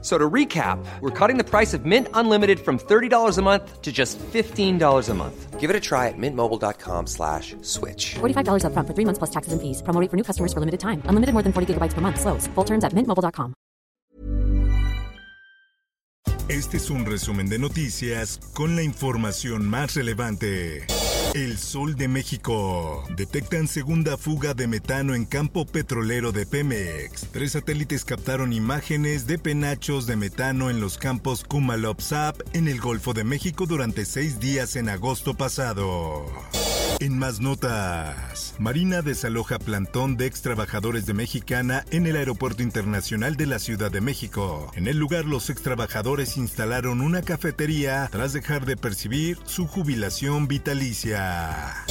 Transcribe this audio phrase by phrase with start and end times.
[0.00, 3.90] So to recap, we're cutting the price of Mint Unlimited from $30 a month to
[3.90, 5.58] just $15 a month.
[5.58, 8.14] Give it a try at mintmobile.com slash switch.
[8.20, 9.82] $45 upfront for three months plus taxes and fees.
[9.82, 11.02] Promo rate for new customers for limited time.
[11.06, 12.20] Unlimited more than 40 gigabytes per month.
[12.20, 12.46] Slows.
[12.54, 13.54] Full terms at mintmobile.com.
[16.48, 20.86] Este es un resumen de noticias con la información más relevante.
[21.34, 23.04] El Sol de México.
[23.16, 27.28] Detectan segunda fuga de metano en campo petrolero de Pemex.
[27.32, 33.12] Tres satélites captaron imágenes de penachos de metano en los campos Kumalop-Zap en el Golfo
[33.12, 36.26] de México durante seis días en agosto pasado.
[37.00, 43.36] En más notas, Marina desaloja plantón de ex trabajadores de Mexicana en el Aeropuerto Internacional
[43.36, 44.72] de la Ciudad de México.
[44.74, 50.48] En el lugar, los ex trabajadores instalaron una cafetería tras dejar de percibir su jubilación
[50.48, 51.84] vitalicia.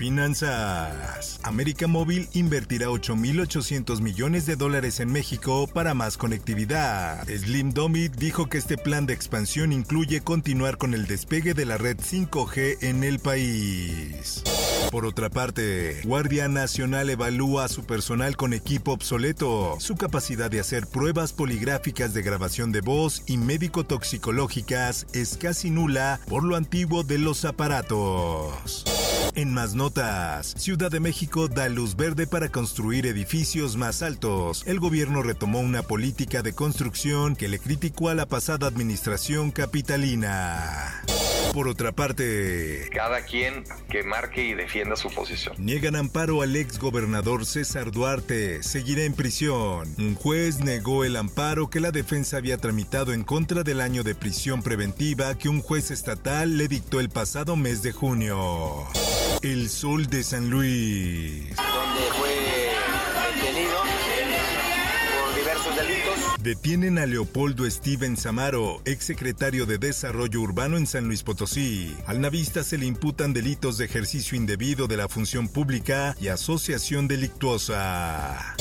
[0.00, 1.38] Finanzas.
[1.42, 7.22] América Móvil invertirá 8.800 millones de dólares en México para más conectividad.
[7.28, 11.76] Slim Domit dijo que este plan de expansión incluye continuar con el despegue de la
[11.76, 14.42] red 5G en el país.
[14.90, 19.76] Por otra parte, Guardia Nacional evalúa a su personal con equipo obsoleto.
[19.80, 26.20] Su capacidad de hacer pruebas poligráficas de grabación de voz y médico-toxicológicas es casi nula
[26.26, 28.86] por lo antiguo de los aparatos.
[29.34, 34.64] En más notas, Ciudad de México da luz verde para construir edificios más altos.
[34.66, 41.02] El gobierno retomó una política de construcción que le criticó a la pasada administración capitalina.
[41.52, 45.56] Por otra parte, cada quien que marque y defienda su posición.
[45.58, 48.62] Niegan amparo al ex gobernador César Duarte.
[48.62, 49.92] Seguirá en prisión.
[49.98, 54.14] Un juez negó el amparo que la defensa había tramitado en contra del año de
[54.14, 58.86] prisión preventiva que un juez estatal le dictó el pasado mes de junio.
[59.42, 61.56] El Sol de San Luis.
[61.56, 62.28] Donde fue
[63.34, 63.78] detenido
[65.22, 66.42] por diversos delitos.
[66.42, 71.96] Detienen a Leopoldo Steven Samaro, exsecretario de Desarrollo Urbano en San Luis Potosí.
[72.06, 77.08] Al navista se le imputan delitos de ejercicio indebido de la función pública y asociación
[77.08, 78.56] delictuosa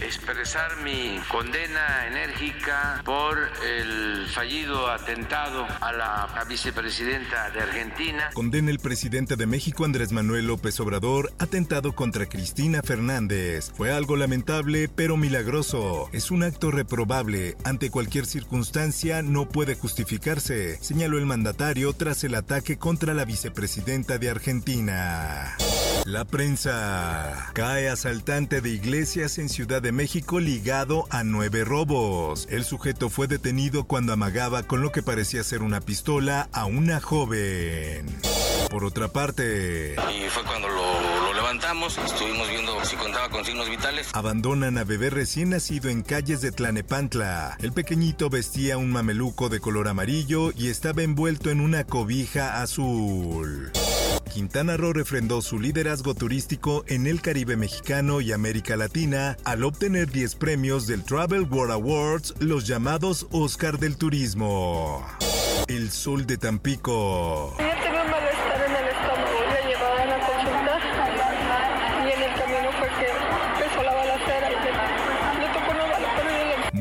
[0.00, 8.30] expresar mi condena enérgica por el fallido atentado a la vicepresidenta de Argentina.
[8.34, 13.72] Condena el presidente de México Andrés Manuel López Obrador atentado contra Cristina Fernández.
[13.76, 16.08] Fue algo lamentable pero milagroso.
[16.12, 17.56] Es un acto reprobable.
[17.64, 24.18] Ante cualquier circunstancia no puede justificarse, señaló el mandatario tras el ataque contra la vicepresidenta
[24.18, 25.56] de Argentina.
[26.04, 27.50] La prensa.
[27.54, 32.46] Cae asaltante de iglesias en Ciudad de México ligado a nueve robos.
[32.50, 37.00] El sujeto fue detenido cuando amagaba con lo que parecía ser una pistola a una
[37.00, 38.04] joven.
[38.68, 39.94] Por otra parte...
[39.94, 44.08] Y fue cuando lo, lo levantamos, estuvimos viendo si contaba con signos vitales.
[44.12, 47.56] Abandonan a bebé recién nacido en calles de Tlanepantla.
[47.60, 53.72] El pequeñito vestía un mameluco de color amarillo y estaba envuelto en una cobija azul.
[54.34, 60.10] Quintana Roo refrendó su liderazgo turístico en el Caribe mexicano y América Latina al obtener
[60.10, 65.06] 10 premios del Travel World Awards, los llamados Oscar del Turismo.
[65.68, 67.56] El Sol de Tampico.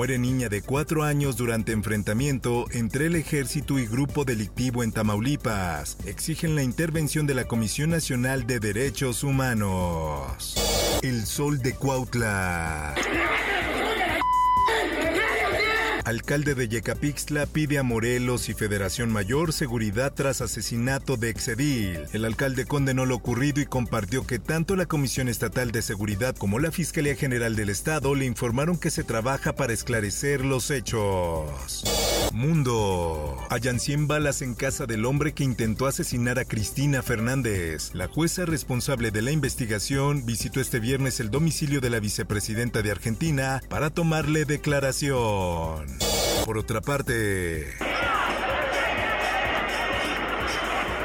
[0.00, 5.98] Muere niña de 4 años durante enfrentamiento entre el ejército y grupo delictivo en Tamaulipas.
[6.06, 10.54] Exigen la intervención de la Comisión Nacional de Derechos Humanos.
[11.02, 12.94] El Sol de Cuautla.
[16.10, 22.00] Alcalde de Yecapixtla pide a Morelos y Federación Mayor seguridad tras asesinato de Exedil.
[22.12, 26.58] El alcalde condenó lo ocurrido y compartió que tanto la Comisión Estatal de Seguridad como
[26.58, 31.84] la Fiscalía General del Estado le informaron que se trabaja para esclarecer los hechos.
[32.32, 33.36] Mundo.
[33.48, 37.90] Hallan 100 balas en casa del hombre que intentó asesinar a Cristina Fernández.
[37.94, 42.90] La jueza responsable de la investigación visitó este viernes el domicilio de la vicepresidenta de
[42.90, 45.99] Argentina para tomarle declaración.
[46.50, 47.76] Por otra parte,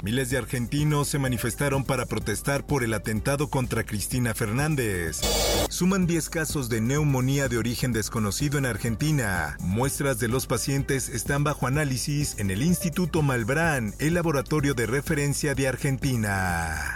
[0.01, 5.21] Miles de argentinos se manifestaron para protestar por el atentado contra Cristina Fernández.
[5.69, 9.55] Suman 10 casos de neumonía de origen desconocido en Argentina.
[9.59, 15.53] Muestras de los pacientes están bajo análisis en el Instituto Malbrán, el laboratorio de referencia
[15.53, 16.95] de Argentina.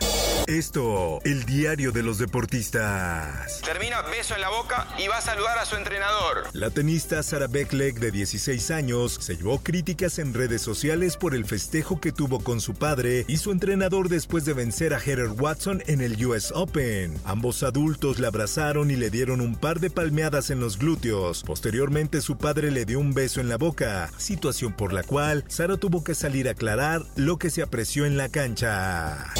[0.49, 3.61] Esto, el diario de los deportistas.
[3.61, 6.47] Termina beso en la boca y va a saludar a su entrenador.
[6.53, 11.45] La tenista Sara Beckleck, de 16 años, se llevó críticas en redes sociales por el
[11.45, 15.83] festejo que tuvo con su padre y su entrenador después de vencer a Heather Watson
[15.85, 17.15] en el US Open.
[17.25, 21.43] Ambos adultos la abrazaron y le dieron un par de palmeadas en los glúteos.
[21.43, 25.77] Posteriormente, su padre le dio un beso en la boca, situación por la cual Sara
[25.77, 29.31] tuvo que salir a aclarar lo que se apreció en la cancha.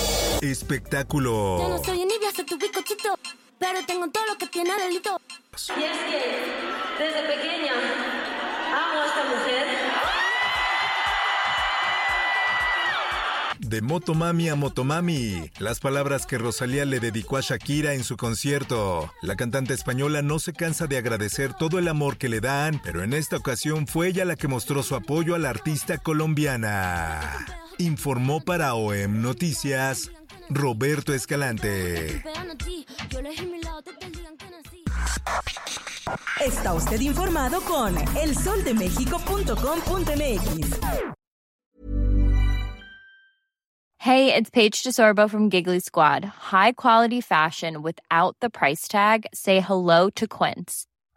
[0.41, 1.57] Espectáculo.
[1.59, 3.19] Yo no soy envidia, soy tu bicochito,
[3.59, 5.19] pero tengo todo lo que tiene delito.
[5.77, 9.67] Y es que desde pequeña amo a esta mujer.
[13.59, 19.13] De Motomami a Motomami, las palabras que Rosalía le dedicó a Shakira en su concierto.
[19.21, 23.03] La cantante española no se cansa de agradecer todo el amor que le dan, pero
[23.03, 27.45] en esta ocasión fue ella la que mostró su apoyo a la artista colombiana.
[27.77, 30.09] Informó para OEM Noticias
[30.49, 32.23] Roberto Escalante.
[36.41, 40.79] Está usted informado con elsoldemexico.com.mx.
[44.01, 46.23] Hey, it's Paige DeSorbo from Giggly Squad.
[46.23, 49.25] High quality fashion without the price tag.
[49.33, 50.87] Say hello to Quince.